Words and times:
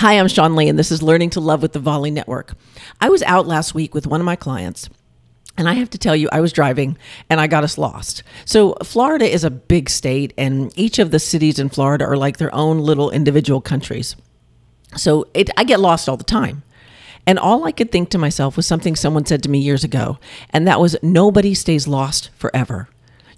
Hi, 0.00 0.14
I'm 0.14 0.28
Sean 0.28 0.56
Lee, 0.56 0.70
and 0.70 0.78
this 0.78 0.90
is 0.90 1.02
Learning 1.02 1.28
to 1.28 1.40
Love 1.40 1.60
with 1.60 1.74
the 1.74 1.78
Volley 1.78 2.10
Network. 2.10 2.54
I 3.02 3.10
was 3.10 3.22
out 3.24 3.46
last 3.46 3.74
week 3.74 3.92
with 3.92 4.06
one 4.06 4.18
of 4.18 4.24
my 4.24 4.34
clients. 4.34 4.88
And 5.58 5.68
I 5.68 5.74
have 5.74 5.90
to 5.90 5.98
tell 5.98 6.16
you, 6.16 6.26
I 6.32 6.40
was 6.40 6.54
driving 6.54 6.96
and 7.28 7.38
I 7.38 7.46
got 7.46 7.64
us 7.64 7.76
lost. 7.76 8.22
So, 8.46 8.76
Florida 8.82 9.30
is 9.30 9.44
a 9.44 9.50
big 9.50 9.90
state, 9.90 10.32
and 10.38 10.72
each 10.74 10.98
of 10.98 11.10
the 11.10 11.18
cities 11.18 11.58
in 11.58 11.68
Florida 11.68 12.06
are 12.06 12.16
like 12.16 12.38
their 12.38 12.54
own 12.54 12.78
little 12.78 13.10
individual 13.10 13.60
countries. 13.60 14.16
So, 14.96 15.28
it, 15.34 15.50
I 15.58 15.64
get 15.64 15.80
lost 15.80 16.08
all 16.08 16.16
the 16.16 16.24
time. 16.24 16.62
And 17.26 17.38
all 17.38 17.64
I 17.66 17.72
could 17.72 17.92
think 17.92 18.08
to 18.08 18.16
myself 18.16 18.56
was 18.56 18.66
something 18.66 18.96
someone 18.96 19.26
said 19.26 19.42
to 19.42 19.50
me 19.50 19.58
years 19.58 19.84
ago, 19.84 20.18
and 20.48 20.66
that 20.66 20.80
was 20.80 20.96
nobody 21.02 21.52
stays 21.52 21.86
lost 21.86 22.30
forever 22.38 22.88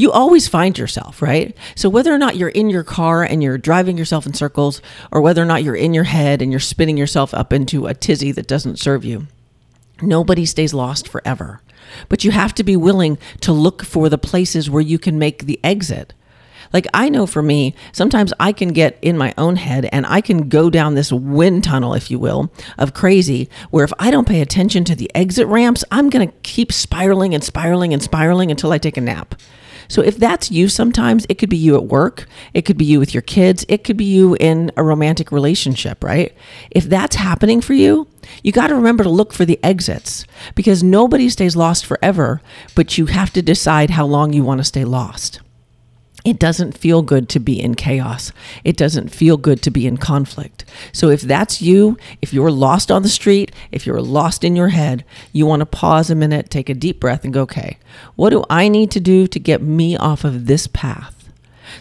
you 0.00 0.10
always 0.10 0.48
find 0.48 0.78
yourself, 0.78 1.20
right? 1.20 1.54
So 1.74 1.90
whether 1.90 2.10
or 2.10 2.16
not 2.16 2.36
you're 2.36 2.48
in 2.48 2.70
your 2.70 2.84
car 2.84 3.22
and 3.22 3.42
you're 3.42 3.58
driving 3.58 3.98
yourself 3.98 4.24
in 4.24 4.32
circles, 4.32 4.80
or 5.12 5.20
whether 5.20 5.42
or 5.42 5.44
not 5.44 5.62
you're 5.62 5.76
in 5.76 5.92
your 5.92 6.04
head 6.04 6.40
and 6.40 6.50
you're 6.50 6.58
spinning 6.58 6.96
yourself 6.96 7.34
up 7.34 7.52
into 7.52 7.86
a 7.86 7.92
tizzy 7.92 8.32
that 8.32 8.46
doesn't 8.46 8.78
serve 8.78 9.04
you, 9.04 9.26
nobody 10.00 10.46
stays 10.46 10.72
lost 10.72 11.06
forever. 11.06 11.60
But 12.08 12.24
you 12.24 12.30
have 12.30 12.54
to 12.54 12.64
be 12.64 12.78
willing 12.78 13.18
to 13.42 13.52
look 13.52 13.84
for 13.84 14.08
the 14.08 14.16
places 14.16 14.70
where 14.70 14.80
you 14.80 14.98
can 14.98 15.18
make 15.18 15.44
the 15.44 15.60
exit. 15.62 16.14
Like 16.72 16.86
I 16.94 17.10
know 17.10 17.26
for 17.26 17.42
me, 17.42 17.74
sometimes 17.92 18.32
I 18.40 18.52
can 18.52 18.72
get 18.72 18.98
in 19.02 19.18
my 19.18 19.34
own 19.36 19.56
head 19.56 19.86
and 19.92 20.06
I 20.06 20.22
can 20.22 20.48
go 20.48 20.70
down 20.70 20.94
this 20.94 21.12
wind 21.12 21.62
tunnel, 21.62 21.92
if 21.92 22.10
you 22.10 22.18
will, 22.18 22.50
of 22.78 22.94
crazy, 22.94 23.50
where 23.68 23.84
if 23.84 23.92
I 23.98 24.10
don't 24.10 24.28
pay 24.28 24.40
attention 24.40 24.84
to 24.84 24.94
the 24.94 25.10
exit 25.14 25.46
ramps, 25.46 25.84
I'm 25.90 26.08
going 26.08 26.26
to 26.26 26.34
keep 26.42 26.72
spiraling 26.72 27.34
and 27.34 27.44
spiraling 27.44 27.92
and 27.92 28.02
spiraling 28.02 28.50
until 28.50 28.72
I 28.72 28.78
take 28.78 28.96
a 28.96 29.02
nap. 29.02 29.34
So 29.90 30.02
if 30.02 30.16
that's 30.16 30.52
you 30.52 30.68
sometimes, 30.68 31.26
it 31.28 31.34
could 31.34 31.50
be 31.50 31.56
you 31.56 31.74
at 31.74 31.86
work, 31.86 32.26
it 32.54 32.62
could 32.62 32.78
be 32.78 32.84
you 32.84 33.00
with 33.00 33.12
your 33.12 33.22
kids, 33.22 33.66
it 33.68 33.82
could 33.82 33.96
be 33.96 34.04
you 34.04 34.36
in 34.38 34.70
a 34.76 34.84
romantic 34.84 35.32
relationship, 35.32 36.04
right? 36.04 36.32
If 36.70 36.84
that's 36.84 37.16
happening 37.16 37.60
for 37.60 37.74
you, 37.74 38.06
you 38.44 38.52
got 38.52 38.68
to 38.68 38.76
remember 38.76 39.02
to 39.02 39.10
look 39.10 39.32
for 39.32 39.44
the 39.44 39.58
exits 39.64 40.24
because 40.54 40.84
nobody 40.84 41.28
stays 41.28 41.56
lost 41.56 41.84
forever, 41.84 42.40
but 42.76 42.98
you 42.98 43.06
have 43.06 43.32
to 43.32 43.42
decide 43.42 43.90
how 43.90 44.06
long 44.06 44.32
you 44.32 44.44
want 44.44 44.58
to 44.58 44.64
stay 44.64 44.84
lost. 44.84 45.40
It 46.24 46.38
doesn't 46.38 46.76
feel 46.76 47.02
good 47.02 47.28
to 47.30 47.40
be 47.40 47.60
in 47.60 47.74
chaos. 47.74 48.32
It 48.64 48.76
doesn't 48.76 49.08
feel 49.08 49.36
good 49.36 49.62
to 49.62 49.70
be 49.70 49.86
in 49.86 49.96
conflict. 49.96 50.64
So, 50.92 51.08
if 51.08 51.22
that's 51.22 51.62
you, 51.62 51.96
if 52.20 52.32
you're 52.32 52.50
lost 52.50 52.90
on 52.90 53.02
the 53.02 53.08
street, 53.08 53.52
if 53.72 53.86
you're 53.86 54.00
lost 54.02 54.44
in 54.44 54.56
your 54.56 54.68
head, 54.68 55.04
you 55.32 55.46
want 55.46 55.60
to 55.60 55.66
pause 55.66 56.10
a 56.10 56.14
minute, 56.14 56.50
take 56.50 56.68
a 56.68 56.74
deep 56.74 57.00
breath, 57.00 57.24
and 57.24 57.32
go, 57.32 57.42
okay, 57.42 57.78
what 58.16 58.30
do 58.30 58.44
I 58.50 58.68
need 58.68 58.90
to 58.92 59.00
do 59.00 59.26
to 59.26 59.38
get 59.38 59.62
me 59.62 59.96
off 59.96 60.24
of 60.24 60.46
this 60.46 60.66
path? 60.66 61.19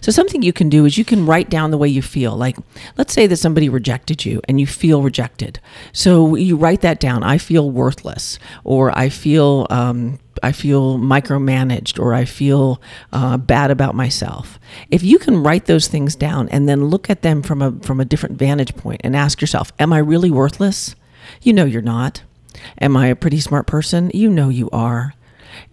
So, 0.02 0.12
something 0.12 0.42
you 0.42 0.54
can 0.54 0.70
do 0.70 0.86
is 0.86 0.98
you 0.98 1.06
can 1.06 1.26
write 1.26 1.50
down 1.50 1.72
the 1.72 1.78
way 1.78 1.88
you 1.88 2.02
feel. 2.02 2.36
Like, 2.36 2.58
let's 2.98 3.14
say 3.14 3.28
that 3.28 3.38
somebody 3.38 3.70
rejected 3.70 4.26
you 4.26 4.42
and 4.48 4.60
you 4.60 4.68
feel 4.68 5.02
rejected. 5.02 5.60
So, 5.94 6.36
you 6.36 6.56
write 6.56 6.82
that 6.82 7.00
down. 7.00 7.24
I 7.24 7.38
feel 7.38 7.70
worthless, 7.70 8.40
or 8.64 8.98
I 8.98 9.10
feel, 9.10 9.68
um, 9.70 10.20
I 10.42 10.52
feel 10.52 10.98
micromanaged, 10.98 12.00
or 12.00 12.14
I 12.14 12.26
feel 12.26 12.82
uh, 13.12 13.38
bad 13.38 13.72
about 13.72 13.96
myself. 13.96 14.60
If 14.90 15.04
you 15.04 15.20
can 15.20 15.44
write 15.44 15.66
those 15.66 15.88
things 15.88 16.16
down 16.16 16.50
and 16.50 16.68
then 16.68 16.86
look 16.86 17.10
at 17.10 17.22
them 17.22 17.42
from 17.42 17.62
a 17.62 17.72
from 17.80 18.00
a 18.00 18.06
different 18.06 18.38
vantage 18.38 18.76
point 18.76 19.02
and 19.04 19.16
ask 19.16 19.42
yourself, 19.42 19.72
"Am 19.80 19.92
I 19.92 19.98
really 19.98 20.32
worthless?" 20.32 20.96
You 21.42 21.54
know 21.54 21.66
you're 21.66 21.82
not. 21.82 22.24
Am 22.82 22.96
I 22.98 23.08
a 23.08 23.16
pretty 23.16 23.40
smart 23.40 23.68
person? 23.68 24.12
You 24.14 24.30
know 24.30 24.50
you 24.50 24.70
are. 24.72 25.14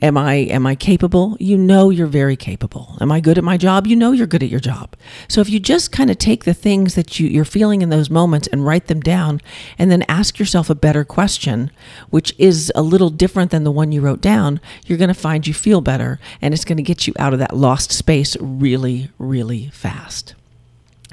Am 0.03 0.17
I 0.17 0.35
am 0.35 0.67
I 0.67 0.75
capable? 0.75 1.37
You 1.41 1.57
know 1.57 1.91
you're 1.91 2.07
very 2.07 2.37
capable. 2.37 2.97
Am 3.01 3.11
I 3.11 3.21
good 3.21 3.39
at 3.39 3.45
my 3.45 3.57
job? 3.57 3.87
You 3.87 3.97
know 3.97 4.13
you're 4.13 4.27
good 4.27 4.43
at 4.43 4.49
your 4.49 4.61
job. 4.61 4.97
So 5.29 5.41
if 5.41 5.49
you 5.49 5.61
just 5.61 5.93
kind 5.93 6.11
of 6.11 6.19
take 6.19 6.45
the 6.45 6.55
things 6.55 6.95
that 6.95 7.19
you, 7.19 7.29
you're 7.29 7.45
feeling 7.45 7.83
in 7.83 7.89
those 7.89 8.11
moments 8.11 8.49
and 8.49 8.65
write 8.65 8.87
them 8.87 9.01
down 9.01 9.41
and 9.79 9.91
then 9.91 10.05
ask 10.09 10.39
yourself 10.39 10.71
a 10.71 10.75
better 10.75 11.05
question, 11.05 11.71
which 12.11 12.35
is 12.39 12.73
a 12.75 12.83
little 12.83 13.11
different 13.11 13.51
than 13.51 13.65
the 13.65 13.73
one 13.73 13.93
you 13.93 14.01
wrote 14.01 14.21
down, 14.21 14.61
you're 14.87 14.99
going 14.99 15.09
to 15.09 15.15
find 15.15 15.47
you 15.47 15.55
feel 15.55 15.81
better 15.81 16.19
and 16.41 16.55
it's 16.55 16.65
going 16.65 16.77
to 16.77 16.83
get 16.83 17.07
you 17.07 17.15
out 17.19 17.33
of 17.33 17.39
that 17.39 17.57
lost 17.57 17.93
space 17.93 18.37
really, 18.41 19.11
really 19.19 19.69
fast. 19.69 20.35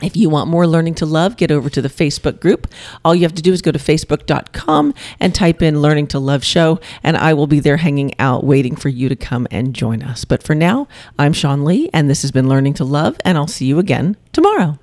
If 0.02 0.18
you 0.18 0.30
want 0.30 0.50
more 0.50 0.66
learning 0.66 0.96
to 0.96 1.06
love, 1.06 1.38
get 1.38 1.52
over 1.52 1.70
to 1.70 1.82
the 1.82 1.90
Facebook 1.90 2.40
group. 2.40 2.68
All 3.06 3.14
you 3.14 3.22
have 3.22 3.36
to 3.36 3.42
do 3.42 3.54
is 3.54 3.62
go 3.62 3.72
to 3.72 3.80
facebook.com 3.80 4.94
and 5.20 5.36
type 5.36 5.62
in 5.62 5.82
Learning 5.82 6.08
to 6.08 6.20
Love 6.20 6.44
Show, 6.44 6.80
and 7.04 7.16
I 7.16 7.34
will 7.34 7.48
be 7.48 7.60
there 7.60 7.78
hanging 7.78 8.20
out 8.20 8.44
waiting 8.44 8.76
for 8.76 8.90
you 8.90 9.08
to 9.08 9.16
come 9.16 9.48
and 9.52 9.76
join 9.76 10.02
us. 10.02 10.26
But 10.26 10.42
for 10.44 10.56
now, 10.56 10.88
I'm 11.20 11.34
Sean 11.34 11.64
Lee, 11.64 11.90
and 11.94 12.10
this 12.10 12.24
has 12.24 12.32
been 12.32 12.50
Learning 12.50 12.74
to 12.76 12.84
Love, 12.84 13.18
and 13.24 13.38
I'll 13.38 13.48
see 13.48 13.66
you 13.66 13.80
again 13.80 14.18
tomorrow. 14.32 14.80